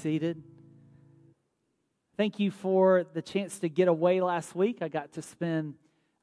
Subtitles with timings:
[0.00, 0.42] seated.
[2.16, 4.78] Thank you for the chance to get away last week.
[4.80, 5.74] I got to spend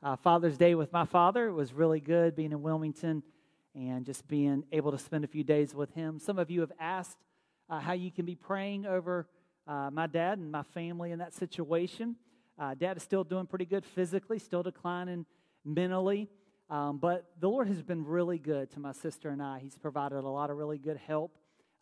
[0.02, 1.48] uh, Father's Day with my father.
[1.48, 3.22] It was really good being in Wilmington
[3.76, 6.18] and just being able to spend a few days with him.
[6.18, 7.18] Some of you have asked
[7.70, 9.28] uh, how you can be praying over
[9.68, 12.16] uh, my dad and my family in that situation.
[12.58, 15.24] Uh, dad is still doing pretty good physically, still declining
[15.64, 16.30] mentally.
[16.72, 19.60] Um, but the Lord has been really good to my sister and I.
[19.60, 21.38] He's provided a lot of really good help.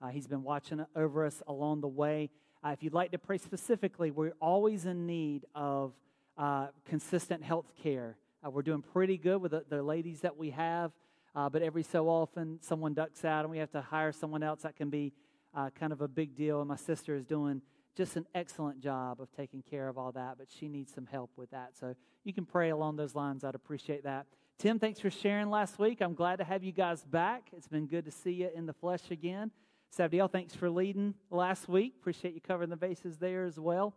[0.06, 2.30] Uh, he's been watching over us along the way.
[2.64, 5.94] Uh, if you'd like to pray specifically, we're always in need of
[6.38, 8.16] uh, consistent health care.
[8.46, 10.92] Uh, we're doing pretty good with the, the ladies that we have,
[11.36, 14.62] uh, but every so often someone ducks out and we have to hire someone else.
[14.62, 15.12] That can be
[15.56, 16.60] uh, kind of a big deal.
[16.60, 17.64] And my sister is doing
[17.98, 21.32] just an excellent job of taking care of all that, but she needs some help
[21.36, 21.72] with that.
[21.80, 23.44] So you can pray along those lines.
[23.44, 24.28] I'd appreciate that.
[24.60, 26.00] Tim, thanks for sharing last week.
[26.00, 27.48] I'm glad to have you guys back.
[27.58, 29.50] It's been good to see you in the flesh again.
[29.94, 31.96] Sabdiel, thanks for leading last week.
[32.00, 33.96] Appreciate you covering the bases there as well.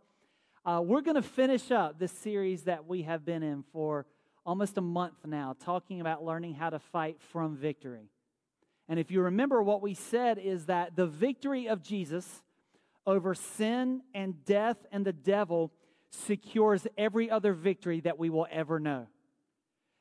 [0.65, 4.05] Uh, we're going to finish up this series that we have been in for
[4.45, 8.09] almost a month now, talking about learning how to fight from victory.
[8.87, 12.43] And if you remember, what we said is that the victory of Jesus
[13.05, 15.71] over sin and death and the devil
[16.11, 19.07] secures every other victory that we will ever know.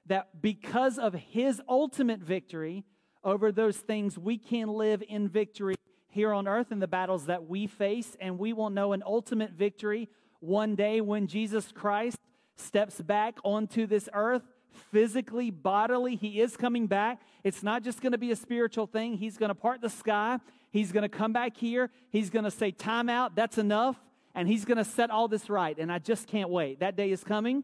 [0.07, 2.84] That because of his ultimate victory
[3.25, 5.75] over those things, we can live in victory
[6.19, 9.53] here on earth in the battles that we face, and we will know an ultimate
[9.53, 10.09] victory
[10.41, 12.19] one day when Jesus Christ
[12.57, 14.43] steps back onto this earth
[14.91, 16.17] physically, bodily.
[16.17, 17.21] He is coming back.
[17.45, 19.17] It's not just going to be a spiritual thing.
[19.17, 20.41] He's going to part the sky.
[20.73, 21.89] He's going to come back here.
[22.11, 23.95] He's going to say, Time out, that's enough.
[24.35, 25.79] And he's going to set all this right.
[25.79, 26.81] And I just can't wait.
[26.81, 27.63] That day is coming.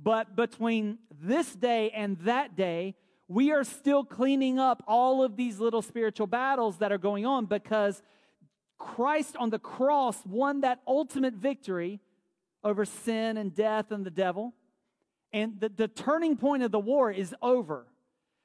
[0.00, 2.94] But between this day and that day,
[3.28, 7.44] we are still cleaning up all of these little spiritual battles that are going on
[7.44, 8.02] because
[8.78, 12.00] Christ on the cross won that ultimate victory
[12.64, 14.54] over sin and death and the devil.
[15.32, 17.86] And the, the turning point of the war is over.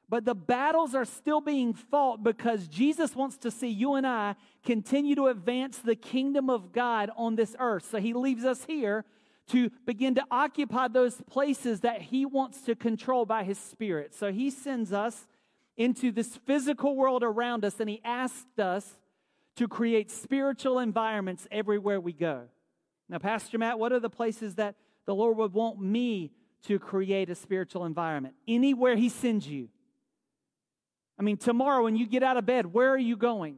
[0.10, 4.36] But the battles are still being fought because Jesus wants to see you and I
[4.64, 7.88] continue to advance the kingdom of God on this earth.
[7.90, 9.06] So he leaves us here
[9.50, 14.14] to begin to occupy those places that He wants to control by His Spirit.
[14.16, 15.28] So He sends us
[15.76, 18.98] into this physical world around us, and He asked us
[19.56, 22.44] to create spiritual environments everywhere we go.
[23.10, 26.32] Now, Pastor Matt, what are the places that the Lord would want me
[26.64, 28.36] to create a spiritual environment?
[28.48, 29.70] Anywhere He sends you.
[31.20, 33.58] I mean, tomorrow when you get out of bed, where are you going?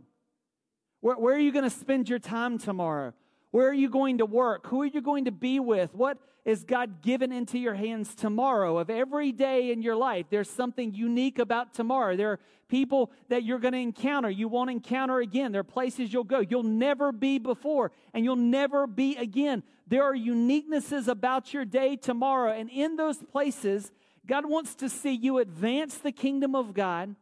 [1.00, 3.14] Where, where are you going to spend your time tomorrow?
[3.56, 4.68] Where are you going to work?
[4.68, 5.96] Who are you going to be with?
[5.96, 8.78] What is God given into your hands tomorrow?
[8.80, 12.18] Of every day in your life, there's something unique about tomorrow.
[12.18, 15.54] There are people that you're going to encounter, you won't encounter again.
[15.54, 19.64] There are places you'll go, you'll never be before, and you'll never be again.
[19.88, 23.94] There are uniquenesses about your day tomorrow, and in those places,
[24.28, 27.16] God wants to see you advance the kingdom of God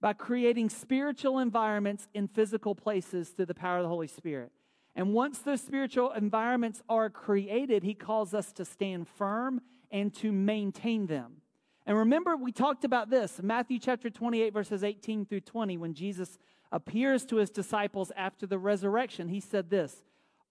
[0.00, 4.52] by creating spiritual environments in physical places through the power of the Holy Spirit.
[4.96, 10.32] And once those spiritual environments are created, he calls us to stand firm and to
[10.32, 11.42] maintain them.
[11.84, 16.38] And remember, we talked about this Matthew chapter 28, verses 18 through 20, when Jesus
[16.72, 19.28] appears to his disciples after the resurrection.
[19.28, 20.02] He said this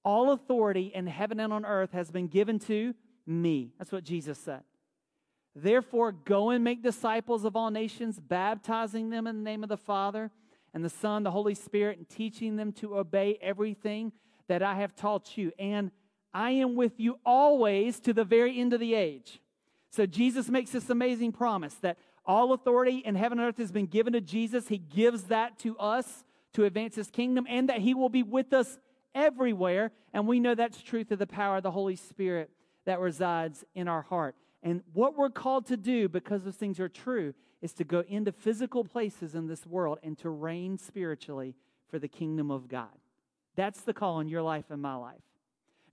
[0.05, 2.93] All authority in heaven and on earth has been given to
[3.25, 3.73] me.
[3.79, 4.61] That's what Jesus said.
[5.55, 9.77] Therefore, go and make disciples of all nations, baptizing them in the name of the
[9.77, 10.29] Father
[10.73, 14.11] and the Son, the Holy Spirit, and teaching them to obey everything
[14.47, 15.91] that I have taught you, and
[16.33, 19.39] I am with you always to the very end of the age.
[19.89, 23.85] So Jesus makes this amazing promise that all authority in heaven and earth has been
[23.85, 24.67] given to Jesus.
[24.67, 26.23] He gives that to us
[26.53, 28.77] to advance his kingdom, and that he will be with us
[29.13, 29.91] everywhere.
[30.13, 32.49] And we know that's true through the power of the Holy Spirit
[32.85, 34.35] that resides in our heart.
[34.61, 38.31] And what we're called to do, because those things are true, is to go into
[38.31, 41.55] physical places in this world and to reign spiritually
[41.87, 42.89] for the kingdom of God.
[43.55, 45.21] That's the call in your life and my life.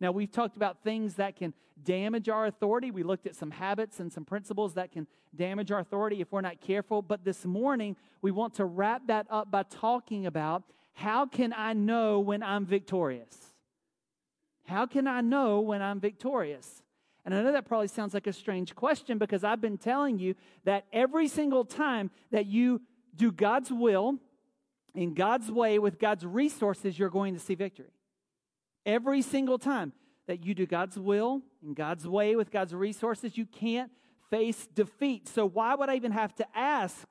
[0.00, 1.54] Now, we've talked about things that can
[1.84, 2.90] damage our authority.
[2.90, 6.40] We looked at some habits and some principles that can damage our authority if we're
[6.40, 7.02] not careful.
[7.02, 10.64] But this morning, we want to wrap that up by talking about
[10.94, 13.54] how can I know when I'm victorious?
[14.66, 16.82] How can I know when I'm victorious?
[17.24, 20.34] And I know that probably sounds like a strange question because I've been telling you
[20.64, 22.82] that every single time that you
[23.14, 24.18] do God's will
[24.94, 27.92] in God's way with God's resources, you're going to see victory.
[28.84, 29.92] Every single time
[30.26, 33.90] that you do God's will in God's way with God's resources, you can't
[34.30, 35.28] face defeat.
[35.28, 37.08] So, why would I even have to ask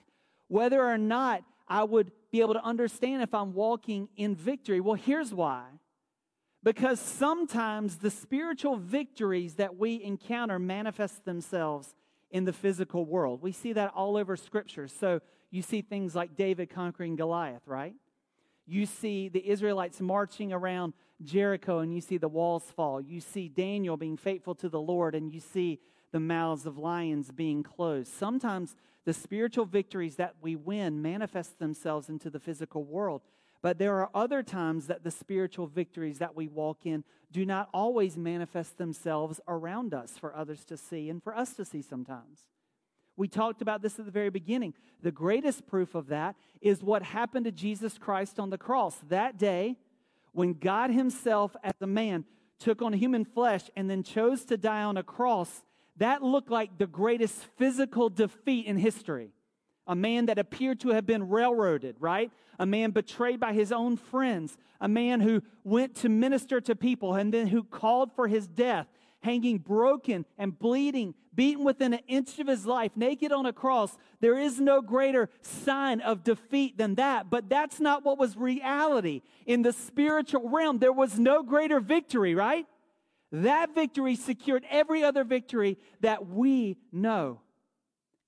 [0.48, 4.80] whether or not I would be able to understand if I'm walking in victory?
[4.82, 5.66] Well, here's why
[6.64, 11.96] Because sometimes the spiritual victories that we encounter manifest themselves
[12.32, 13.42] in the physical world.
[13.42, 14.88] We see that all over Scripture.
[14.88, 17.94] So you see things like David conquering Goliath, right?
[18.66, 23.02] You see the Israelites marching around Jericho and you see the walls fall.
[23.02, 25.80] You see Daniel being faithful to the Lord and you see
[26.12, 28.14] the mouths of lions being closed.
[28.14, 28.76] Sometimes
[29.06, 33.22] the spiritual victories that we win manifest themselves into the physical world.
[33.62, 37.70] But there are other times that the spiritual victories that we walk in do not
[37.74, 42.48] always manifest themselves around us for others to see and for us to see sometimes.
[43.22, 44.74] We talked about this at the very beginning.
[45.04, 48.98] The greatest proof of that is what happened to Jesus Christ on the cross.
[49.10, 49.78] That day,
[50.32, 52.26] when God Himself, as a man,
[52.58, 55.64] took on human flesh and then chose to die on a cross,
[55.98, 59.30] that looked like the greatest physical defeat in history.
[59.86, 62.32] A man that appeared to have been railroaded, right?
[62.58, 64.58] A man betrayed by his own friends.
[64.80, 68.88] A man who went to minister to people and then who called for his death,
[69.22, 73.98] hanging broken and bleeding, beaten within an inch of his life, naked on a cross.
[74.20, 77.30] There is no greater sign of defeat than that.
[77.30, 79.22] But that's not what was reality.
[79.46, 82.66] In the spiritual realm, there was no greater victory, right?
[83.32, 87.40] That victory secured every other victory that we know.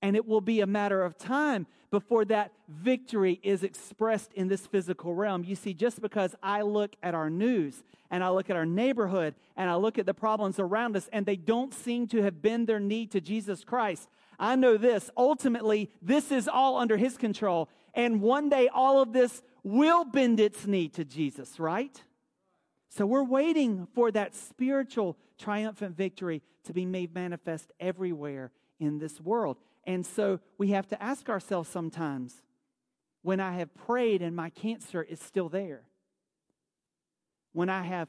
[0.00, 4.66] And it will be a matter of time before that victory is expressed in this
[4.66, 5.44] physical realm.
[5.44, 9.36] You see, just because I look at our news and I look at our neighborhood
[9.56, 12.66] and I look at the problems around us and they don't seem to have bent
[12.66, 14.08] their knee to Jesus Christ,
[14.40, 15.08] I know this.
[15.16, 17.68] Ultimately, this is all under His control.
[17.94, 22.02] And one day, all of this will bend its knee to Jesus, right?
[22.88, 28.50] So we're waiting for that spiritual triumphant victory to be made manifest everywhere
[28.84, 29.58] in this world.
[29.84, 32.42] And so we have to ask ourselves sometimes
[33.22, 35.82] when I have prayed and my cancer is still there,
[37.52, 38.08] when I have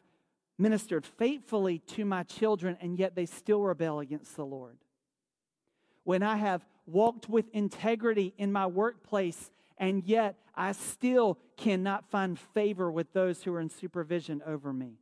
[0.57, 4.77] ministered faithfully to my children and yet they still rebel against the Lord,
[6.03, 12.39] when I have walked with integrity in my workplace and yet I still cannot find
[12.39, 14.99] favor with those who are in supervision over me.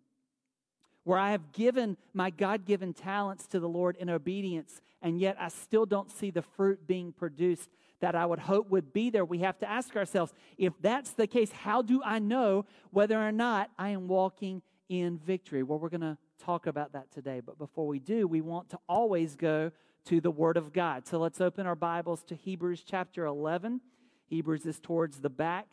[1.04, 5.36] Where I have given my God given talents to the Lord in obedience, and yet
[5.40, 7.70] I still don't see the fruit being produced
[8.00, 9.24] that I would hope would be there.
[9.24, 13.32] We have to ask ourselves if that's the case, how do I know whether or
[13.32, 15.64] not I am walking in victory?
[15.64, 17.40] Well, we're going to talk about that today.
[17.40, 19.72] But before we do, we want to always go
[20.06, 21.08] to the Word of God.
[21.08, 23.80] So let's open our Bibles to Hebrews chapter 11.
[24.26, 25.68] Hebrews is towards the back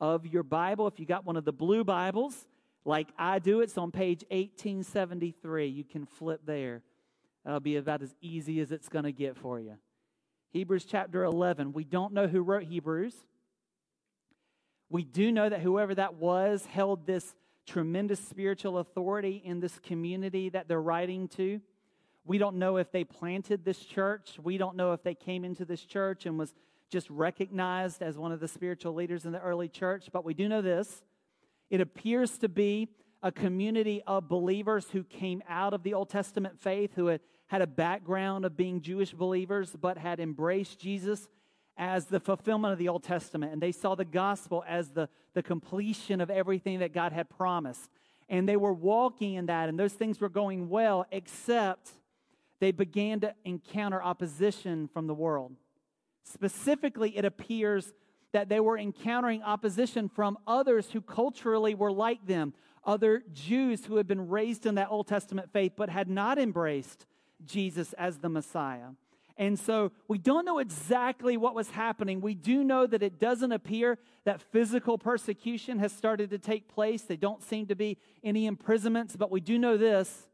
[0.00, 0.86] of your Bible.
[0.86, 2.46] If you got one of the blue Bibles,
[2.86, 5.66] like I do, it's on page 1873.
[5.66, 6.82] You can flip there.
[7.44, 9.74] That'll be about as easy as it's going to get for you.
[10.50, 11.72] Hebrews chapter 11.
[11.72, 13.14] We don't know who wrote Hebrews.
[14.88, 17.34] We do know that whoever that was held this
[17.66, 21.60] tremendous spiritual authority in this community that they're writing to.
[22.24, 24.38] We don't know if they planted this church.
[24.40, 26.54] We don't know if they came into this church and was
[26.88, 30.48] just recognized as one of the spiritual leaders in the early church, but we do
[30.48, 31.02] know this.
[31.70, 32.88] It appears to be
[33.22, 37.62] a community of believers who came out of the Old Testament faith, who had had
[37.62, 41.28] a background of being Jewish believers, but had embraced Jesus
[41.76, 43.52] as the fulfillment of the Old Testament.
[43.52, 47.90] And they saw the gospel as the, the completion of everything that God had promised.
[48.28, 51.90] And they were walking in that, and those things were going well, except
[52.58, 55.52] they began to encounter opposition from the world.
[56.24, 57.92] Specifically, it appears
[58.32, 62.54] that they were encountering opposition from others who culturally were like them,
[62.84, 67.06] other Jews who had been raised in that Old Testament faith but had not embraced
[67.44, 68.90] Jesus as the Messiah.
[69.38, 72.22] And so we don't know exactly what was happening.
[72.22, 77.02] We do know that it doesn't appear that physical persecution has started to take place.
[77.02, 80.26] They don't seem to be any imprisonments, but we do know this.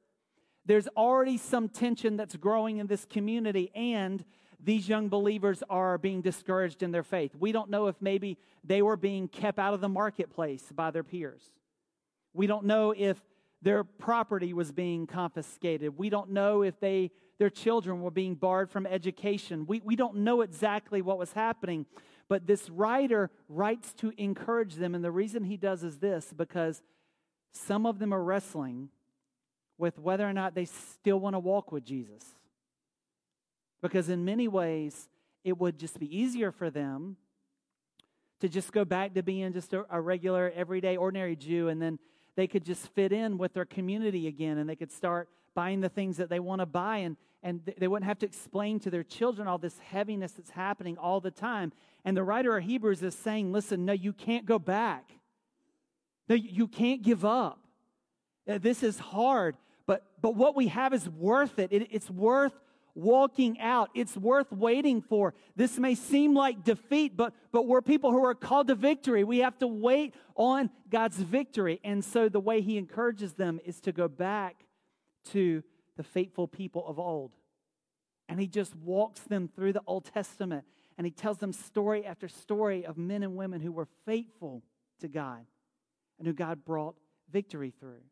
[0.64, 4.24] There's already some tension that's growing in this community, and
[4.62, 7.32] these young believers are being discouraged in their faith.
[7.38, 11.02] We don't know if maybe they were being kept out of the marketplace by their
[11.02, 11.42] peers.
[12.32, 13.20] We don't know if
[13.60, 15.98] their property was being confiscated.
[15.98, 19.66] We don't know if they their children were being barred from education.
[19.66, 21.86] We, we don't know exactly what was happening,
[22.28, 24.94] but this writer writes to encourage them.
[24.94, 26.82] And the reason he does is this because
[27.50, 28.90] some of them are wrestling
[29.76, 32.24] with whether or not they still want to walk with Jesus.
[33.82, 35.08] Because in many ways,
[35.44, 37.16] it would just be easier for them
[38.40, 41.98] to just go back to being just a, a, regular, everyday, ordinary Jew, and then
[42.34, 45.88] they could just fit in with their community again and they could start buying the
[45.88, 49.02] things that they want to buy and, and they wouldn't have to explain to their
[49.02, 51.72] children all this heaviness that's happening all the time.
[52.04, 55.10] And the writer of Hebrews is saying, listen, no, you can't go back.
[56.28, 57.58] No, you can't give up.
[58.48, 61.72] Uh, this is hard, but, but what we have is worth it.
[61.72, 61.88] it.
[61.90, 62.54] It's worth
[62.94, 63.90] walking out.
[63.94, 65.34] It's worth waiting for.
[65.56, 69.24] This may seem like defeat, but, but we're people who are called to victory.
[69.24, 71.80] We have to wait on God's victory.
[71.84, 74.64] And so the way he encourages them is to go back
[75.30, 75.62] to
[75.96, 77.32] the faithful people of old.
[78.28, 80.64] And he just walks them through the Old Testament
[80.98, 84.62] and he tells them story after story of men and women who were faithful
[85.00, 85.44] to God
[86.18, 86.96] and who God brought
[87.30, 88.02] victory through.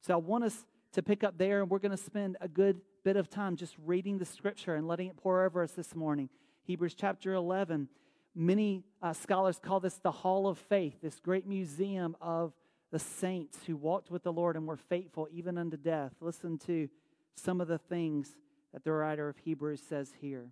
[0.00, 2.80] So I want us to pick up there, and we're going to spend a good
[3.08, 6.28] bit of time just reading the scripture and letting it pour over us this morning.
[6.64, 7.88] Hebrews chapter 11.
[8.34, 12.52] Many uh, scholars call this the Hall of Faith, this great museum of
[12.92, 16.12] the saints who walked with the Lord and were faithful even unto death.
[16.20, 16.90] Listen to
[17.34, 18.36] some of the things
[18.74, 20.50] that the writer of Hebrews says here.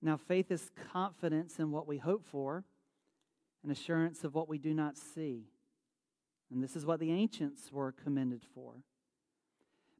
[0.00, 2.64] Now, faith is confidence in what we hope for
[3.62, 5.50] and assurance of what we do not see.
[6.50, 8.76] And this is what the ancients were commended for.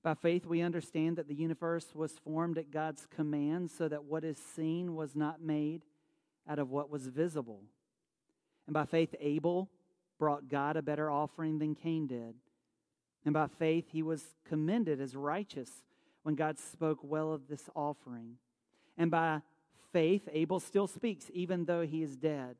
[0.02, 4.24] By faith, we understand that the universe was formed at God's command so that what
[4.24, 5.82] is seen was not made
[6.48, 7.62] out of what was visible.
[8.66, 9.68] And by faith, Abel
[10.18, 12.34] brought God a better offering than Cain did.
[13.24, 15.70] And by faith, he was commended as righteous
[16.22, 18.36] when God spoke well of this offering.
[18.96, 19.42] And by
[19.92, 22.56] faith, Abel still speaks, even though he is dead.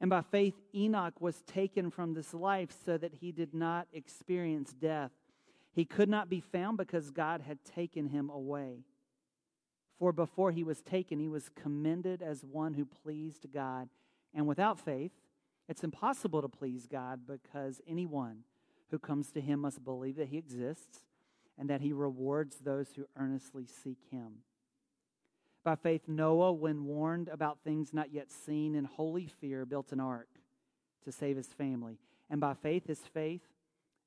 [0.00, 4.72] And by faith, Enoch was taken from this life so that he did not experience
[4.72, 5.10] death.
[5.78, 8.80] He could not be found because God had taken him away.
[10.00, 13.88] For before he was taken, he was commended as one who pleased God.
[14.34, 15.12] And without faith,
[15.68, 18.38] it's impossible to please God because anyone
[18.90, 21.04] who comes to him must believe that he exists
[21.56, 24.38] and that he rewards those who earnestly seek him.
[25.62, 30.00] By faith, Noah, when warned about things not yet seen, in holy fear built an
[30.00, 30.40] ark
[31.04, 32.00] to save his family.
[32.28, 33.42] And by faith, his faith,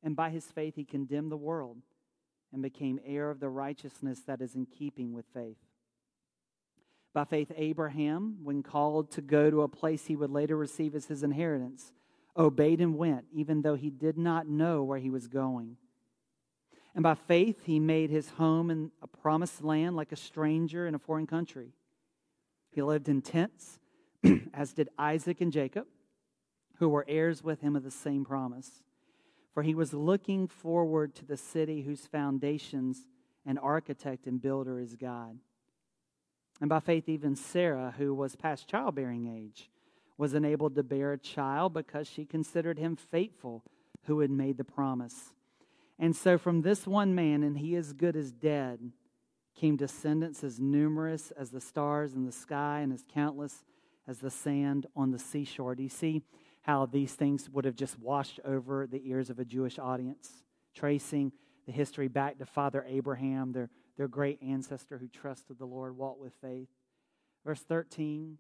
[0.03, 1.77] and by his faith, he condemned the world
[2.53, 5.57] and became heir of the righteousness that is in keeping with faith.
[7.13, 11.05] By faith, Abraham, when called to go to a place he would later receive as
[11.05, 11.91] his inheritance,
[12.37, 15.77] obeyed and went, even though he did not know where he was going.
[16.95, 20.95] And by faith, he made his home in a promised land like a stranger in
[20.95, 21.73] a foreign country.
[22.71, 23.79] He lived in tents,
[24.53, 25.87] as did Isaac and Jacob,
[26.79, 28.81] who were heirs with him of the same promise.
[29.53, 33.07] For he was looking forward to the city whose foundations
[33.45, 35.37] and architect and builder is God.
[36.61, 39.69] And by faith, even Sarah, who was past childbearing age,
[40.17, 43.63] was enabled to bear a child because she considered him faithful
[44.05, 45.33] who had made the promise.
[45.97, 48.91] And so from this one man, and he as good as dead,
[49.55, 53.63] came descendants as numerous as the stars in the sky and as countless
[54.07, 55.75] as the sand on the seashore.
[55.75, 56.23] Do you see
[56.61, 60.43] how these things would have just washed over the ears of a Jewish audience,
[60.75, 61.31] tracing
[61.65, 66.19] the history back to Father Abraham, their, their great ancestor who trusted the Lord, walked
[66.19, 66.69] with faith?
[67.45, 68.37] Verse 13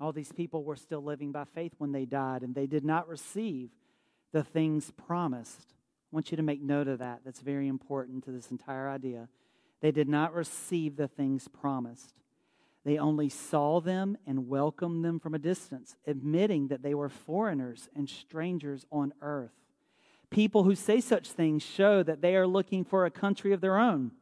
[0.00, 3.06] all these people were still living by faith when they died, and they did not
[3.06, 3.70] receive
[4.32, 5.74] the things promised.
[6.10, 7.20] I want you to make note of that.
[7.24, 9.28] That's very important to this entire idea.
[9.82, 12.19] They did not receive the things promised.
[12.84, 17.88] They only saw them and welcomed them from a distance, admitting that they were foreigners
[17.94, 19.52] and strangers on earth.
[20.30, 23.78] People who say such things show that they are looking for a country of their
[23.78, 24.12] own.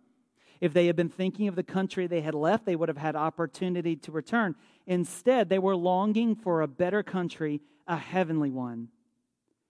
[0.60, 3.14] If they had been thinking of the country they had left, they would have had
[3.14, 4.56] opportunity to return.
[4.86, 8.88] Instead, they were longing for a better country, a heavenly one.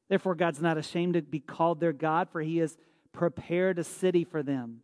[0.08, 2.78] Therefore, God's not ashamed to be called their God, for he has
[3.12, 4.80] prepared a city for them.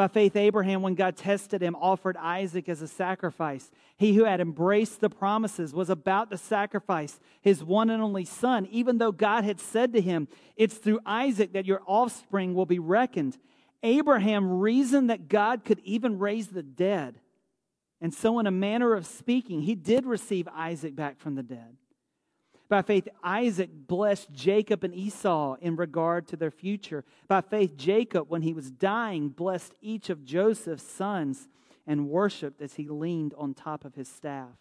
[0.00, 3.70] By faith, Abraham, when God tested him, offered Isaac as a sacrifice.
[3.98, 8.66] He who had embraced the promises was about to sacrifice his one and only son,
[8.70, 10.26] even though God had said to him,
[10.56, 13.36] It's through Isaac that your offspring will be reckoned.
[13.82, 17.20] Abraham reasoned that God could even raise the dead.
[18.00, 21.76] And so, in a manner of speaking, he did receive Isaac back from the dead.
[22.70, 27.04] By faith, Isaac blessed Jacob and Esau in regard to their future.
[27.26, 31.48] By faith, Jacob, when he was dying, blessed each of Joseph's sons
[31.84, 34.54] and worshiped as he leaned on top of his staff.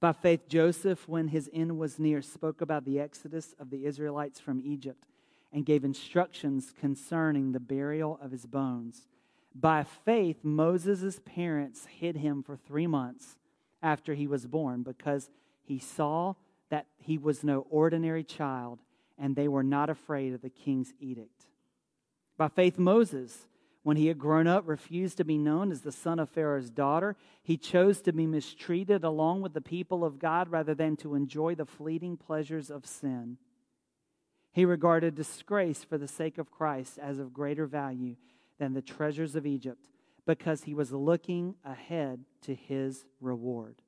[0.00, 4.40] By faith, Joseph, when his end was near, spoke about the exodus of the Israelites
[4.40, 5.04] from Egypt
[5.52, 9.06] and gave instructions concerning the burial of his bones.
[9.54, 13.36] By faith, Moses' parents hid him for three months
[13.82, 15.28] after he was born because
[15.68, 16.34] he saw
[16.70, 18.78] that he was no ordinary child,
[19.18, 21.44] and they were not afraid of the king's edict.
[22.38, 23.46] By faith, Moses,
[23.82, 27.16] When he had grown up, refused to be known as the son of Pharaoh's daughter.
[27.42, 31.54] He chose to be mistreated along with the people of God rather than to enjoy
[31.54, 33.38] the fleeting pleasures of sin.
[34.52, 38.16] He regarded disgrace for the sake of Christ as of greater value
[38.58, 39.88] than the treasures of Egypt
[40.26, 43.80] because he was looking ahead to his reward.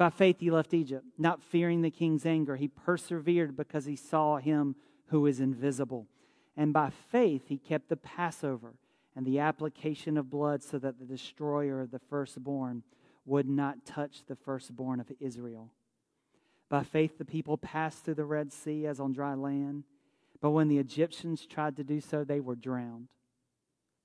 [0.00, 2.56] By faith, he left Egypt, not fearing the king's anger.
[2.56, 4.74] He persevered because he saw him
[5.08, 6.06] who is invisible.
[6.56, 8.72] And by faith, he kept the Passover
[9.14, 12.82] and the application of blood so that the destroyer of the firstborn
[13.26, 15.70] would not touch the firstborn of Israel.
[16.70, 19.84] By faith, the people passed through the Red Sea as on dry land,
[20.40, 23.08] but when the Egyptians tried to do so, they were drowned.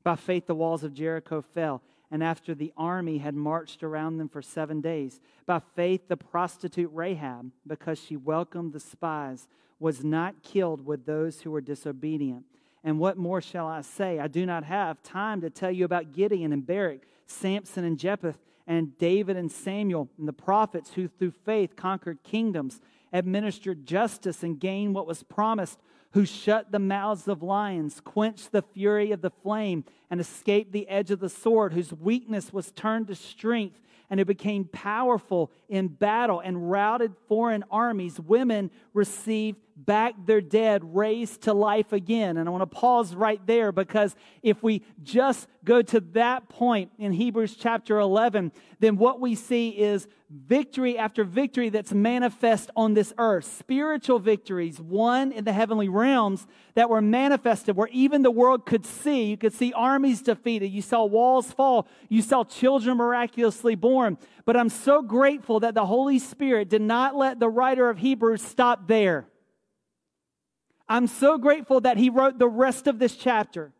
[0.04, 4.30] By faith, the walls of Jericho fell, and after the army had marched around them
[4.30, 9.48] for seven days, by faith, the prostitute Rahab, because she welcomed the spies,
[9.80, 12.46] was not killed with those who were disobedient
[12.86, 14.20] and what more shall I say?
[14.20, 18.36] I do not have time to tell you about Gideon and Barak, Samson and Jephthah,
[18.68, 22.80] and David and Samuel, and the prophets who through faith conquered kingdoms,
[23.12, 25.80] administered justice, and gained what was promised,
[26.12, 30.88] who shut the mouths of lions, quenched the fury of the flame, and escaped the
[30.88, 35.88] edge of the sword, whose weakness was turned to strength and who became powerful in
[35.88, 38.20] battle and routed foreign armies.
[38.20, 42.38] Women received back their dead, raised to life again.
[42.38, 46.92] And I want to pause right there because if we just go to that point
[46.98, 52.94] in Hebrews chapter 11, then what we see is victory after victory that's manifest on
[52.94, 53.46] this earth.
[53.46, 58.86] Spiritual victories, won in the heavenly realms that were manifested where even the world could
[58.86, 59.26] see.
[59.26, 60.68] You could see armies defeated.
[60.68, 61.88] You saw walls fall.
[62.10, 64.18] You saw children miraculously born.
[64.46, 68.42] But I'm so grateful that the Holy Spirit did not let the writer of Hebrews
[68.42, 69.28] stop there.
[70.88, 73.74] I'm so grateful that he wrote the rest of this chapter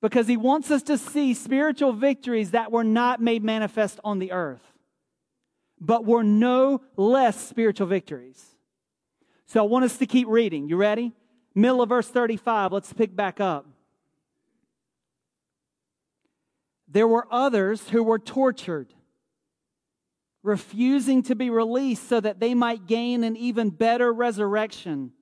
[0.00, 4.30] because he wants us to see spiritual victories that were not made manifest on the
[4.30, 4.72] earth,
[5.80, 8.56] but were no less spiritual victories.
[9.46, 10.68] So I want us to keep reading.
[10.68, 11.12] You ready?
[11.54, 12.72] Middle of verse 35.
[12.72, 13.66] Let's pick back up.
[16.88, 18.94] There were others who were tortured,
[20.42, 25.12] refusing to be released so that they might gain an even better resurrection.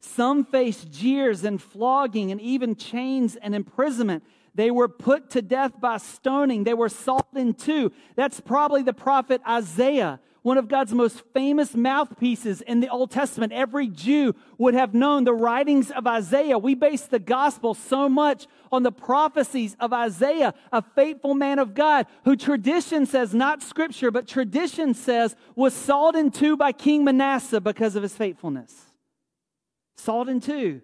[0.00, 4.24] Some faced jeers and flogging and even chains and imprisonment.
[4.54, 6.64] They were put to death by stoning.
[6.64, 7.92] They were sawed in two.
[8.16, 13.52] That's probably the prophet Isaiah, one of God's most famous mouthpieces in the Old Testament.
[13.52, 16.58] Every Jew would have known the writings of Isaiah.
[16.58, 21.74] We base the gospel so much on the prophecies of Isaiah, a faithful man of
[21.74, 27.04] God who tradition says, not scripture, but tradition says was sawed in two by King
[27.04, 28.74] Manasseh because of his faithfulness.
[29.96, 30.82] Sawed in two.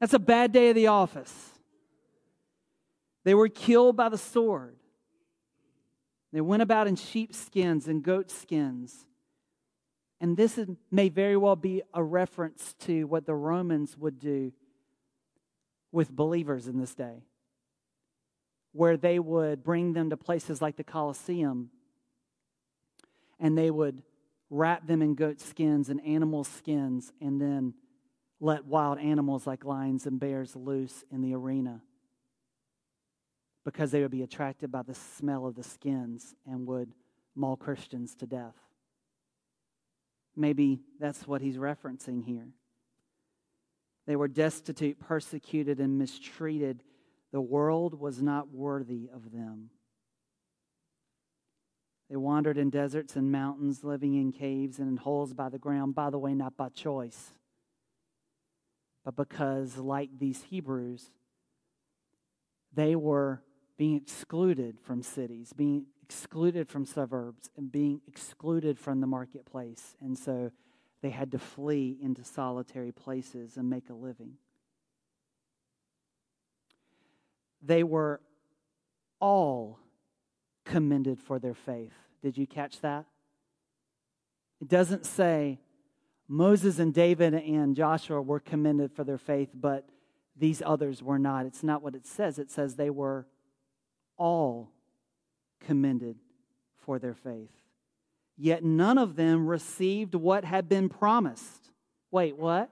[0.00, 1.52] That's a bad day of the office.
[3.24, 4.77] They were killed by the sword.
[6.32, 9.06] They went about in sheepskins and goat skins.
[10.20, 14.52] And this is, may very well be a reference to what the Romans would do
[15.92, 17.22] with believers in this day,
[18.72, 21.70] where they would bring them to places like the Colosseum
[23.40, 24.02] and they would
[24.50, 27.74] wrap them in goat skins and animal skins and then
[28.40, 31.80] let wild animals like lions and bears loose in the arena
[33.64, 36.92] because they would be attracted by the smell of the skins and would
[37.34, 38.54] maul Christians to death.
[40.36, 42.48] Maybe that's what he's referencing here.
[44.06, 46.82] They were destitute, persecuted, and mistreated.
[47.32, 49.70] The world was not worthy of them.
[52.08, 55.94] They wandered in deserts and mountains, living in caves and in holes by the ground,
[55.94, 57.32] by the way, not by choice
[59.08, 61.10] but because, like these Hebrews,
[62.74, 63.42] they were
[63.78, 69.94] being excluded from cities, being excluded from suburbs, and being excluded from the marketplace.
[70.00, 70.50] And so
[71.00, 74.32] they had to flee into solitary places and make a living.
[77.62, 78.20] They were
[79.20, 79.78] all
[80.64, 81.94] commended for their faith.
[82.20, 83.06] Did you catch that?
[84.60, 85.60] It doesn't say
[86.26, 89.88] Moses and David and Joshua were commended for their faith, but
[90.36, 91.46] these others were not.
[91.46, 92.38] It's not what it says.
[92.38, 93.26] It says they were
[94.18, 94.70] all
[95.60, 96.16] commended
[96.84, 97.50] for their faith.
[98.36, 101.70] Yet none of them received what had been promised.
[102.10, 102.70] Wait, what?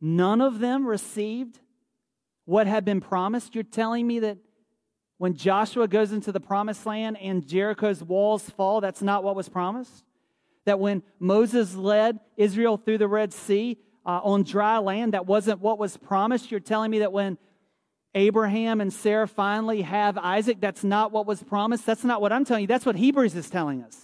[0.00, 1.60] None of them received
[2.44, 3.54] what had been promised?
[3.54, 4.38] You're telling me that
[5.18, 9.48] when Joshua goes into the promised land and Jericho's walls fall, that's not what was
[9.48, 10.04] promised?
[10.64, 15.60] That when Moses led Israel through the Red Sea uh, on dry land, that wasn't
[15.60, 16.50] what was promised.
[16.50, 17.38] You're telling me that when
[18.14, 20.60] Abraham and Sarah finally have Isaac.
[20.60, 21.86] That's not what was promised.
[21.86, 22.66] That's not what I'm telling you.
[22.66, 23.98] That's what Hebrews is telling us.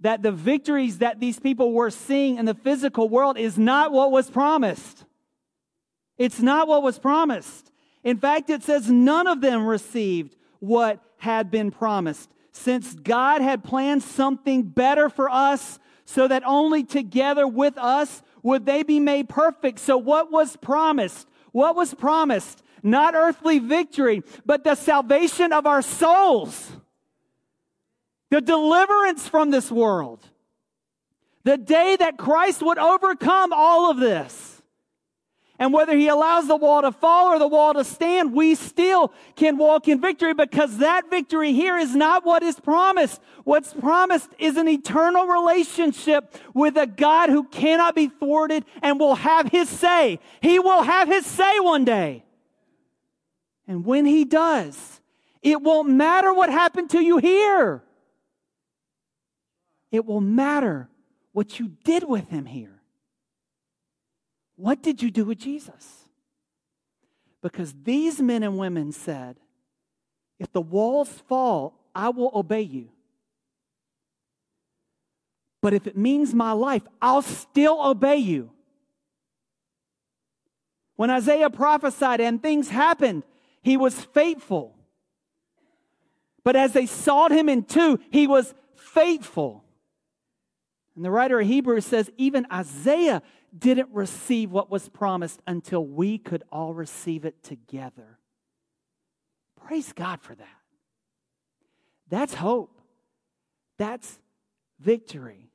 [0.00, 4.12] That the victories that these people were seeing in the physical world is not what
[4.12, 5.04] was promised.
[6.18, 7.72] It's not what was promised.
[8.04, 13.64] In fact, it says none of them received what had been promised, since God had
[13.64, 19.28] planned something better for us, so that only together with us would they be made
[19.28, 19.80] perfect.
[19.80, 21.28] So, what was promised?
[21.52, 22.62] What was promised?
[22.82, 26.70] Not earthly victory, but the salvation of our souls,
[28.30, 30.20] the deliverance from this world,
[31.44, 34.58] the day that Christ would overcome all of this.
[35.60, 39.12] And whether he allows the wall to fall or the wall to stand, we still
[39.34, 43.20] can walk in victory because that victory here is not what is promised.
[43.42, 49.16] What's promised is an eternal relationship with a God who cannot be thwarted and will
[49.16, 50.20] have his say.
[50.40, 52.24] He will have his say one day.
[53.68, 55.00] And when he does,
[55.42, 57.82] it won't matter what happened to you here.
[59.92, 60.88] It will matter
[61.32, 62.80] what you did with him here.
[64.56, 66.08] What did you do with Jesus?
[67.42, 69.36] Because these men and women said,
[70.38, 72.88] If the walls fall, I will obey you.
[75.60, 78.50] But if it means my life, I'll still obey you.
[80.96, 83.22] When Isaiah prophesied and things happened,
[83.62, 84.74] he was faithful.
[86.44, 89.64] But as they sawed him in two, he was faithful.
[90.96, 93.22] And the writer of Hebrews says, even Isaiah
[93.56, 98.18] didn't receive what was promised until we could all receive it together.
[99.66, 100.46] Praise God for that.
[102.08, 102.80] That's hope.
[103.76, 104.18] That's
[104.80, 105.50] victory.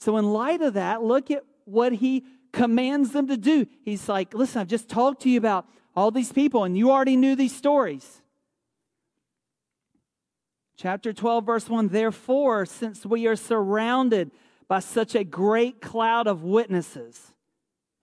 [0.00, 3.66] So, in light of that, look at what he commands them to do.
[3.84, 7.16] He's like, listen, I've just talked to you about all these people, and you already
[7.16, 8.22] knew these stories.
[10.76, 14.30] Chapter 12, verse 1 Therefore, since we are surrounded
[14.68, 17.32] by such a great cloud of witnesses,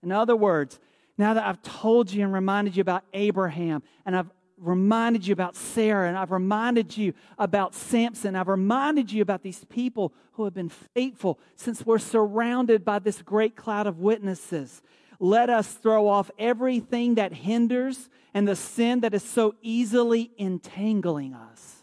[0.02, 0.78] in other words,
[1.18, 5.56] now that I've told you and reminded you about Abraham, and I've reminded you about
[5.56, 10.54] Sarah, and I've reminded you about Samson, I've reminded you about these people who have
[10.54, 14.80] been faithful since we're surrounded by this great cloud of witnesses.
[15.20, 21.34] Let us throw off everything that hinders and the sin that is so easily entangling
[21.34, 21.82] us.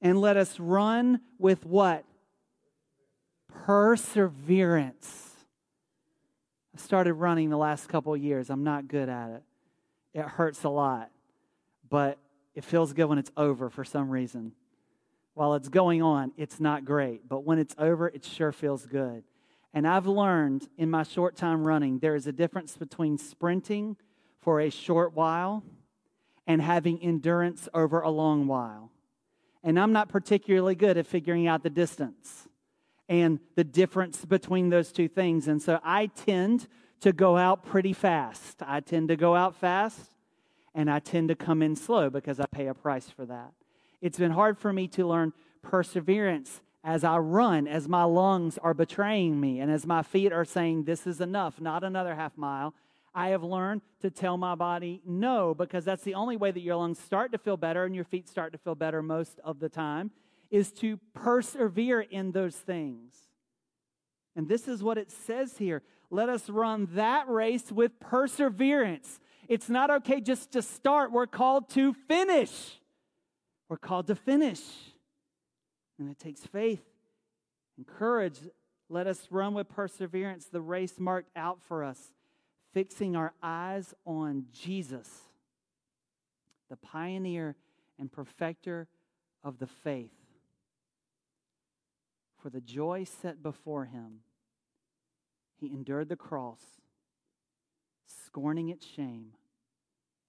[0.00, 2.04] And let us run with what?
[3.48, 5.28] Perseverance
[6.78, 8.50] I started running the last couple years.
[8.50, 9.42] I'm not good at it.
[10.14, 11.10] It hurts a lot,
[11.88, 12.18] but
[12.54, 14.52] it feels good when it's over for some reason.
[15.34, 19.24] While it's going on, it's not great, but when it's over, it sure feels good.
[19.74, 23.96] And I've learned in my short time running there is a difference between sprinting
[24.40, 25.62] for a short while
[26.46, 28.90] and having endurance over a long while.
[29.62, 32.48] And I'm not particularly good at figuring out the distance
[33.08, 35.48] and the difference between those two things.
[35.48, 36.68] And so I tend
[37.00, 38.62] to go out pretty fast.
[38.62, 40.14] I tend to go out fast
[40.74, 43.52] and I tend to come in slow because I pay a price for that.
[44.00, 48.74] It's been hard for me to learn perseverance as I run, as my lungs are
[48.74, 52.74] betraying me, and as my feet are saying, This is enough, not another half mile.
[53.14, 56.76] I have learned to tell my body no because that's the only way that your
[56.76, 59.68] lungs start to feel better and your feet start to feel better most of the
[59.68, 60.12] time
[60.50, 63.14] is to persevere in those things.
[64.36, 65.82] And this is what it says here.
[66.10, 69.20] Let us run that race with perseverance.
[69.48, 72.78] It's not okay just to start, we're called to finish.
[73.68, 74.60] We're called to finish.
[75.98, 76.82] And it takes faith
[77.76, 78.38] and courage.
[78.88, 82.12] Let us run with perseverance the race marked out for us,
[82.72, 85.08] fixing our eyes on Jesus,
[86.70, 87.56] the pioneer
[87.98, 88.88] and perfecter
[89.42, 90.12] of the faith
[92.40, 94.20] for the joy set before him,
[95.60, 96.60] he endured the cross,
[98.06, 99.32] scorning its shame,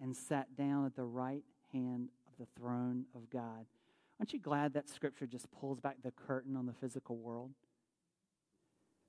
[0.01, 3.65] and sat down at the right hand of the throne of God.
[4.19, 7.51] Aren't you glad that scripture just pulls back the curtain on the physical world?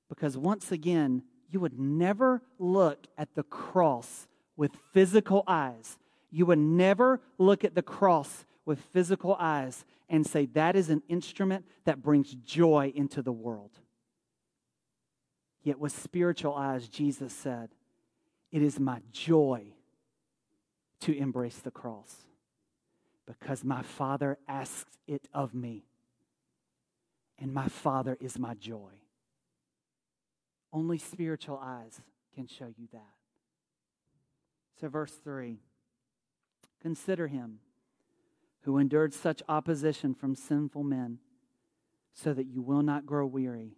[0.08, 5.98] Because once again, you would never look at the cross with physical eyes.
[6.30, 11.02] You would never look at the cross with physical eyes and say, That is an
[11.08, 13.72] instrument that brings joy into the world.
[15.62, 17.70] Yet, with spiritual eyes, Jesus said,
[18.52, 19.72] It is my joy
[21.00, 22.24] to embrace the cross
[23.38, 25.84] because my Father asks it of me,
[27.38, 28.92] and my Father is my joy.
[30.72, 32.00] Only spiritual eyes
[32.34, 33.14] can show you that.
[34.80, 35.58] So, verse 3
[36.80, 37.58] Consider him
[38.62, 41.18] who endured such opposition from sinful men,
[42.12, 43.76] so that you will not grow weary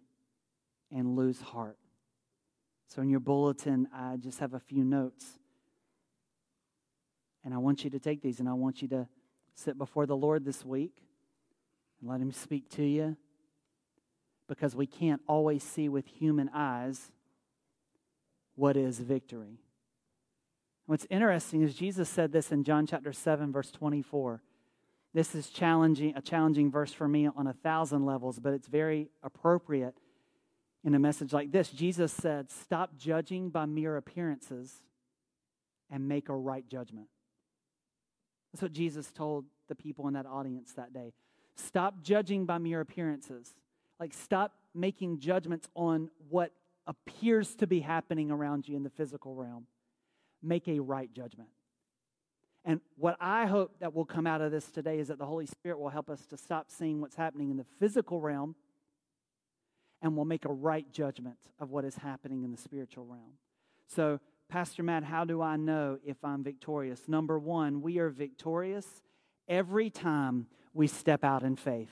[0.91, 1.77] and lose heart.
[2.87, 5.39] So, in your bulletin, I just have a few notes.
[7.45, 9.07] And I want you to take these and I want you to
[9.55, 11.03] sit before the Lord this week
[12.01, 13.17] and let Him speak to you
[14.47, 17.11] because we can't always see with human eyes
[18.55, 19.59] what is victory.
[20.85, 24.41] What's interesting is Jesus said this in John chapter 7, verse 24.
[25.13, 29.09] This is challenging, a challenging verse for me on a thousand levels, but it's very
[29.21, 29.95] appropriate
[30.83, 31.69] in a message like this.
[31.69, 34.81] Jesus said, Stop judging by mere appearances
[35.89, 37.07] and make a right judgment.
[38.53, 41.13] That's what Jesus told the people in that audience that day.
[41.55, 43.53] Stop judging by mere appearances.
[43.99, 46.51] Like, stop making judgments on what
[46.85, 49.65] appears to be happening around you in the physical realm.
[50.41, 51.49] Make a right judgment.
[52.65, 55.45] And what I hope that will come out of this today is that the Holy
[55.45, 58.55] Spirit will help us to stop seeing what's happening in the physical realm
[60.01, 63.33] and will make a right judgment of what is happening in the spiritual realm.
[63.87, 64.19] So,
[64.53, 67.07] Pastor Matt, how do I know if I'm victorious?
[67.07, 68.85] Number one, we are victorious
[69.47, 71.89] every time we step out in faith.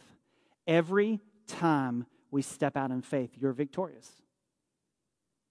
[0.68, 4.12] Every time we step out in faith, you're victorious.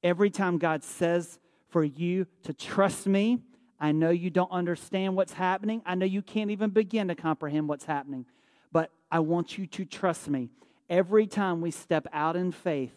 [0.04, 3.42] Every time God says for you to trust me,
[3.80, 5.82] I know you don't understand what's happening.
[5.84, 8.24] I know you can't even begin to comprehend what's happening.
[8.70, 10.50] But I want you to trust me.
[10.88, 12.94] Every time we step out in faith,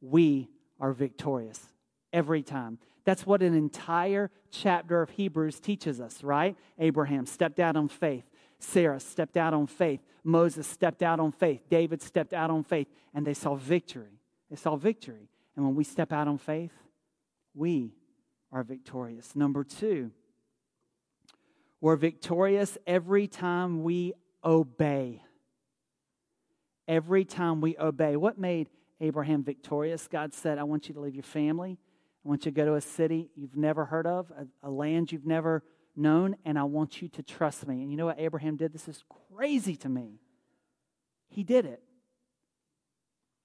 [0.00, 1.60] we are victorious.
[2.12, 2.78] Every time.
[3.10, 6.56] That's what an entire chapter of Hebrews teaches us, right?
[6.78, 8.22] Abraham stepped out on faith.
[8.60, 9.98] Sarah stepped out on faith.
[10.22, 11.60] Moses stepped out on faith.
[11.68, 12.86] David stepped out on faith.
[13.12, 14.20] And they saw victory.
[14.48, 15.28] They saw victory.
[15.56, 16.70] And when we step out on faith,
[17.52, 17.94] we
[18.52, 19.34] are victorious.
[19.34, 20.12] Number two,
[21.80, 24.12] we're victorious every time we
[24.44, 25.20] obey.
[26.86, 28.14] Every time we obey.
[28.14, 28.68] What made
[29.00, 30.06] Abraham victorious?
[30.06, 31.76] God said, I want you to leave your family.
[32.24, 35.10] I want you to go to a city you've never heard of, a, a land
[35.10, 35.62] you've never
[35.96, 37.82] known, and I want you to trust me.
[37.82, 38.72] And you know what Abraham did?
[38.72, 39.02] This is
[39.34, 40.20] crazy to me.
[41.28, 41.82] He did it.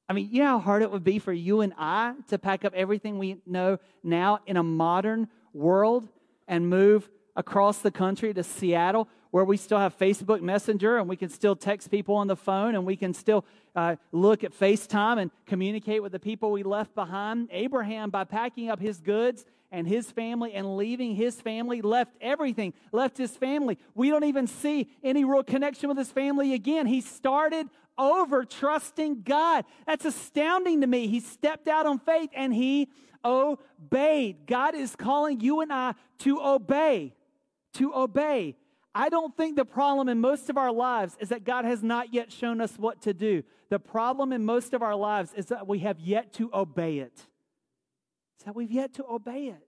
[0.08, 2.64] I mean, you know how hard it would be for you and I to pack
[2.64, 6.08] up everything we know now in a modern world
[6.48, 11.16] and move across the country to Seattle, where we still have Facebook Messenger and we
[11.16, 13.46] can still text people on the phone and we can still
[13.76, 17.50] uh, look at FaceTime and communicate with the people we left behind.
[17.52, 22.74] Abraham, by packing up his goods and his family and leaving his family, left everything,
[22.94, 23.78] left his family.
[23.94, 26.88] We don't even see any real connection with his family again.
[26.88, 27.68] He started
[27.98, 29.66] over trusting God.
[29.86, 31.08] That's astounding to me.
[31.08, 32.90] He stepped out on faith and he
[33.26, 34.46] obeyed.
[34.46, 37.14] God is calling you and I to obey,
[37.76, 38.56] to obey.
[38.94, 42.14] I don't think the problem in most of our lives is that God has not
[42.14, 43.44] yet shown us what to do.
[43.70, 47.28] The problem in most of our lives is that we have yet to obey it.
[48.36, 49.68] It's that we've yet to obey it.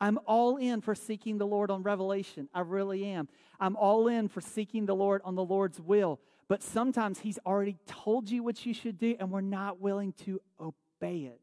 [0.00, 2.48] I'm all in for seeking the Lord on revelation.
[2.52, 3.28] I really am.
[3.60, 6.20] I'm all in for seeking the Lord on the Lord's will.
[6.48, 10.40] But sometimes He's already told you what you should do, and we're not willing to
[10.60, 11.40] obey it.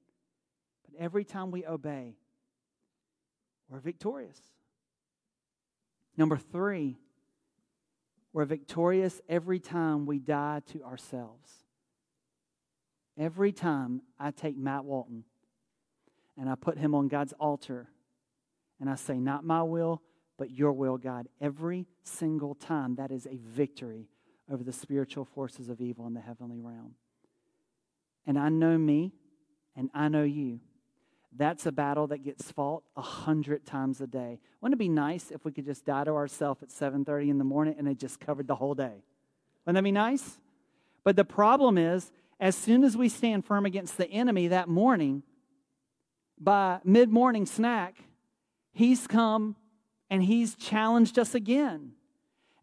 [0.83, 2.15] But every time we obey,
[3.69, 4.39] we're victorious.
[6.21, 6.99] Number three,
[8.31, 11.51] we're victorious every time we die to ourselves.
[13.17, 15.23] Every time I take Matt Walton
[16.37, 17.89] and I put him on God's altar
[18.79, 20.03] and I say, Not my will,
[20.37, 24.07] but your will, God, every single time that is a victory
[24.47, 26.93] over the spiritual forces of evil in the heavenly realm.
[28.27, 29.13] And I know me,
[29.75, 30.59] and I know you.
[31.35, 34.39] That's a battle that gets fought a hundred times a day.
[34.59, 37.43] Wouldn't it be nice if we could just die to ourselves at 7:30 in the
[37.43, 39.03] morning and it just covered the whole day?
[39.65, 40.39] Wouldn't that be nice?
[41.03, 45.23] But the problem is, as soon as we stand firm against the enemy that morning,
[46.39, 47.95] by mid-morning snack,
[48.73, 49.55] he's come
[50.09, 51.93] and he's challenged us again.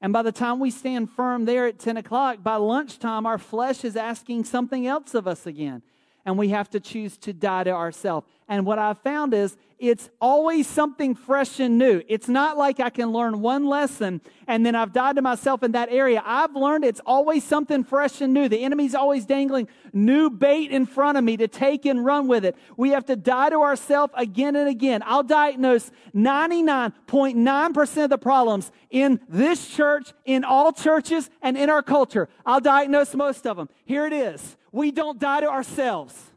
[0.01, 3.85] And by the time we stand firm there at 10 o'clock, by lunchtime, our flesh
[3.85, 5.83] is asking something else of us again.
[6.25, 8.27] And we have to choose to die to ourselves.
[8.49, 12.03] And what I've found is it's always something fresh and new.
[12.09, 15.73] It's not like I can learn one lesson and then I've died to myself in
[15.73, 16.21] that area.
[16.25, 18.49] I've learned it's always something fresh and new.
[18.49, 22.45] The enemy's always dangling new bait in front of me to take and run with
[22.45, 22.57] it.
[22.77, 25.03] We have to die to ourselves again and again.
[25.05, 31.83] I'll diagnose 99.9% of the problems in this church, in all churches, and in our
[31.83, 32.29] culture.
[32.45, 33.69] I'll diagnose most of them.
[33.85, 34.57] Here it is.
[34.73, 36.28] We don't die to ourselves.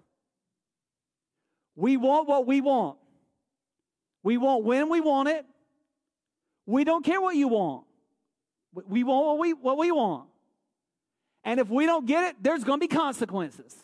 [1.76, 2.98] We want what we want.
[4.24, 5.46] We want when we want it.
[6.66, 7.86] We don't care what you want.
[8.74, 10.28] We want what we, what we want.
[11.44, 13.76] And if we don't get it, there's going to be consequences.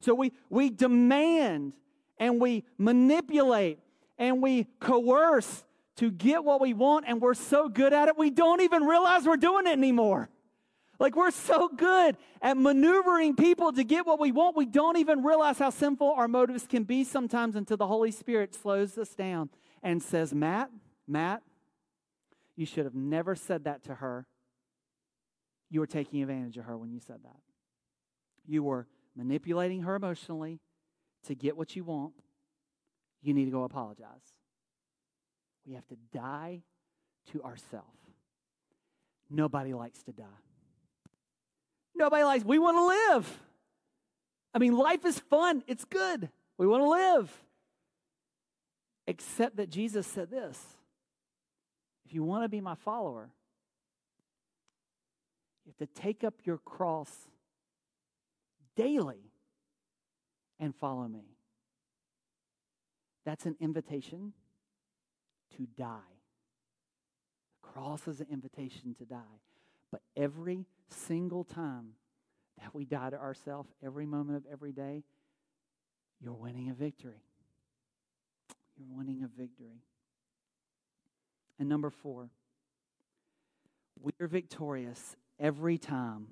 [0.00, 1.74] So we, we demand
[2.18, 3.78] and we manipulate
[4.18, 5.64] and we coerce
[5.96, 9.26] to get what we want, and we're so good at it, we don't even realize
[9.26, 10.28] we're doing it anymore.
[10.98, 15.22] Like we're so good at maneuvering people to get what we want, we don't even
[15.22, 19.50] realize how sinful our motives can be sometimes until the Holy Spirit slows us down
[19.82, 20.70] and says, Matt,
[21.08, 21.42] Matt,
[22.56, 24.26] you should have never said that to her.
[25.70, 27.40] You were taking advantage of her when you said that.
[28.46, 30.60] You were manipulating her emotionally
[31.24, 32.12] to get what you want.
[33.22, 34.34] You need to go apologize.
[35.66, 36.62] We have to die
[37.32, 37.86] to ourselves.
[39.30, 40.24] Nobody likes to die.
[41.94, 43.38] Nobody likes, we want to live.
[44.54, 46.28] I mean, life is fun, it's good.
[46.58, 47.42] We want to live.
[49.06, 50.58] Except that Jesus said this
[52.04, 53.30] if you want to be my follower,
[55.64, 57.10] you have to take up your cross
[58.76, 59.30] daily
[60.58, 61.24] and follow me.
[63.24, 64.32] That's an invitation
[65.56, 65.96] to die.
[67.62, 69.40] The cross is an invitation to die.
[69.90, 71.94] But every single time
[72.60, 75.02] that we die to ourselves, every moment of every day,
[76.20, 77.22] you're winning a victory.
[78.76, 79.82] You're winning a victory.
[81.58, 82.30] And number four,
[84.00, 86.28] we are victorious every time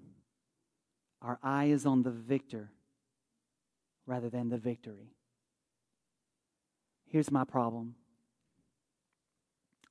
[1.23, 2.71] our eye is on the victor
[4.07, 5.15] rather than the victory.
[7.07, 7.95] Here's my problem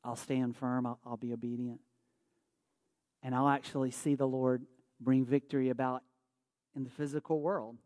[0.03, 1.81] I'll stand firm, I'll, I'll be obedient,
[3.23, 4.65] and I'll actually see the Lord
[4.99, 6.03] bring victory about
[6.75, 7.77] in the physical world.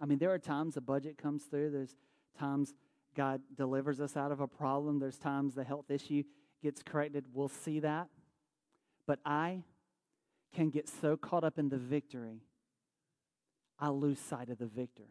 [0.00, 1.94] I mean, there are times a budget comes through, there's
[2.38, 2.74] times
[3.16, 6.22] God delivers us out of a problem, there's times the health issue
[6.62, 7.26] gets corrected.
[7.32, 8.08] We'll see that.
[9.06, 9.62] But I
[10.54, 12.42] can get so caught up in the victory,
[13.78, 15.08] I lose sight of the victor.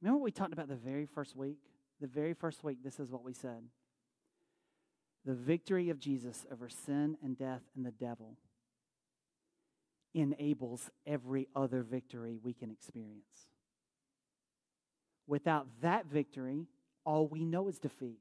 [0.00, 1.58] Remember what we talked about the very first week?
[2.00, 3.62] The very first week, this is what we said.
[5.26, 8.36] The victory of Jesus over sin and death and the devil
[10.14, 13.48] enables every other victory we can experience.
[15.26, 16.68] Without that victory,
[17.04, 18.20] all we know is defeat.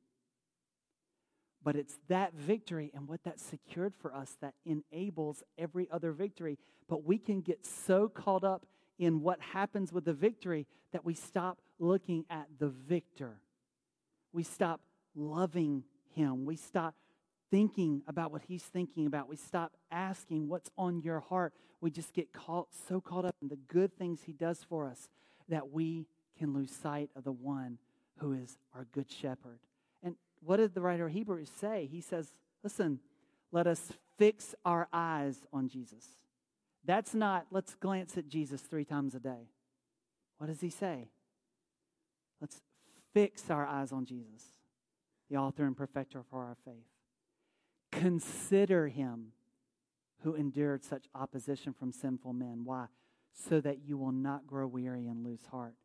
[1.63, 6.57] But it's that victory and what that secured for us that enables every other victory.
[6.89, 8.65] But we can get so caught up
[8.97, 13.37] in what happens with the victory that we stop looking at the victor.
[14.33, 14.81] We stop
[15.15, 15.83] loving
[16.15, 16.45] him.
[16.45, 16.95] We stop
[17.51, 19.29] thinking about what he's thinking about.
[19.29, 21.53] We stop asking what's on your heart.
[21.81, 25.09] We just get caught, so caught up in the good things he does for us
[25.49, 27.77] that we can lose sight of the one
[28.17, 29.59] who is our good shepherd
[30.03, 31.87] And what did the writer of Hebrews say?
[31.91, 32.99] He says, listen,
[33.51, 36.05] let us fix our eyes on Jesus.
[36.85, 39.49] That's not, let's glance at Jesus three times a day.
[40.37, 41.09] What does he say?
[42.39, 42.61] Let's
[43.13, 44.43] fix our eyes on Jesus,
[45.29, 46.85] the author and perfecter for our faith.
[47.91, 49.31] Consider him
[50.23, 52.61] who endured such opposition from sinful men.
[52.63, 52.87] Why?
[53.33, 55.75] So that you will not grow weary and lose heart.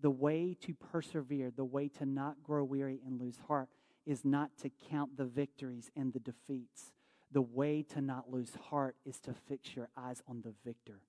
[0.00, 3.68] The way to persevere, the way to not grow weary and lose heart
[4.06, 6.92] is not to count the victories and the defeats.
[7.32, 11.00] The way to not lose heart is to fix your eyes on the victor.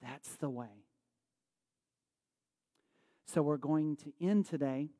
[0.00, 0.84] That's the way.
[3.26, 4.90] So we're going to end today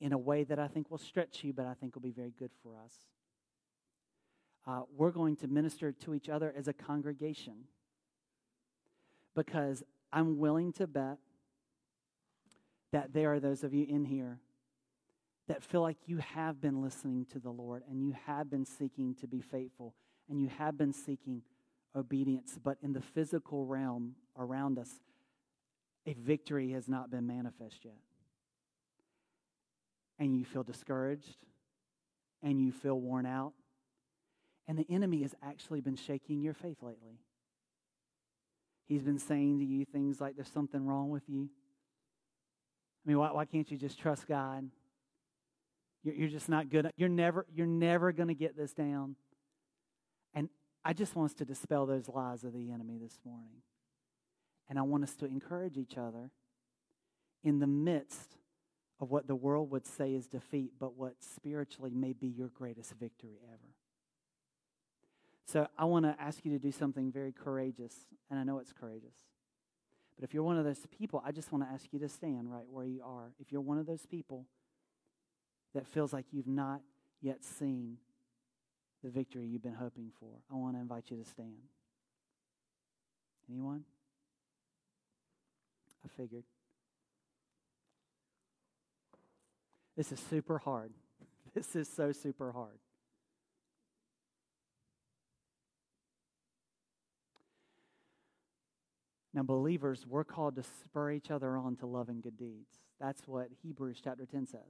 [0.00, 2.32] in a way that I think will stretch you, but I think will be very
[2.38, 2.92] good for us.
[4.66, 7.54] Uh, we're going to minister to each other as a congregation
[9.34, 9.82] because
[10.12, 11.18] I'm willing to bet
[12.92, 14.38] that there are those of you in here
[15.48, 19.14] that feel like you have been listening to the Lord and you have been seeking
[19.16, 19.94] to be faithful
[20.28, 21.42] and you have been seeking
[21.94, 24.90] obedience, but in the physical realm around us,
[26.06, 27.94] a victory has not been manifest yet.
[30.18, 31.36] And you feel discouraged
[32.42, 33.52] and you feel worn out.
[34.68, 37.20] And the enemy has actually been shaking your faith lately.
[38.86, 41.48] He's been saying to you things like, There's something wrong with you.
[43.04, 44.68] I mean, why, why can't you just trust God?
[46.02, 46.90] You're, you're just not good.
[46.96, 49.16] You're never, you're never going to get this down.
[50.34, 50.48] And
[50.84, 53.62] I just want us to dispel those lies of the enemy this morning.
[54.68, 56.30] And I want us to encourage each other
[57.44, 58.36] in the midst
[59.00, 62.94] of what the world would say is defeat, but what spiritually may be your greatest
[62.94, 63.74] victory ever.
[65.44, 67.94] So I want to ask you to do something very courageous,
[68.30, 69.14] and I know it's courageous.
[70.16, 72.50] But if you're one of those people, I just want to ask you to stand
[72.50, 73.32] right where you are.
[73.38, 74.46] If you're one of those people
[75.74, 76.80] that feels like you've not
[77.20, 77.98] yet seen
[79.04, 81.68] the victory you've been hoping for, I want to invite you to stand.
[83.48, 83.84] Anyone?
[86.04, 86.44] I figured.
[89.96, 90.92] This is super hard.
[91.54, 92.78] This is so super hard.
[99.32, 102.72] Now, believers, we're called to spur each other on to love and good deeds.
[103.00, 104.60] That's what Hebrews chapter 10 says.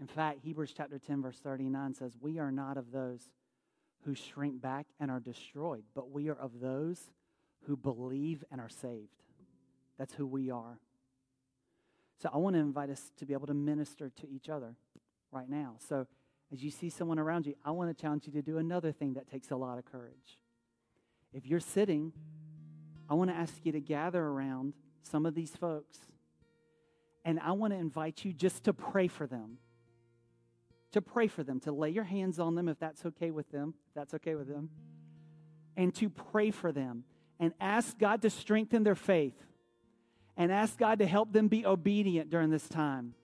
[0.00, 3.28] In fact, Hebrews chapter 10, verse 39 says, We are not of those
[4.04, 7.10] who shrink back and are destroyed, but we are of those
[7.66, 9.22] who believe and are saved.
[9.98, 10.78] That's who we are.
[12.24, 14.76] So I want to invite us to be able to minister to each other
[15.30, 15.74] right now.
[15.86, 16.06] So
[16.50, 19.12] as you see someone around you, I want to challenge you to do another thing
[19.12, 20.38] that takes a lot of courage.
[21.34, 22.14] If you're sitting,
[23.10, 24.72] I want to ask you to gather around
[25.02, 25.98] some of these folks,
[27.26, 29.58] and I want to invite you just to pray for them.
[30.92, 33.74] To pray for them, to lay your hands on them if that's okay with them,
[33.88, 34.70] if that's okay with them,
[35.76, 37.04] and to pray for them
[37.38, 39.34] and ask God to strengthen their faith
[40.36, 43.14] and ask God to help them be obedient during this time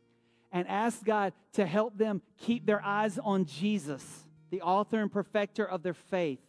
[0.53, 4.05] and ask God to help them keep their eyes on Jesus,
[4.51, 6.41] the author and perfecter of their faith,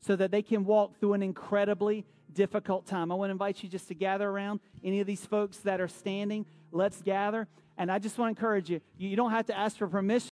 [0.00, 3.12] so that they can walk through an incredibly difficult time.
[3.12, 5.88] I want to invite you just to gather around any of these folks that are
[5.88, 6.46] standing.
[6.72, 7.46] Let's gather.
[7.76, 10.22] And I just want to encourage you, you don't have to ask for permission.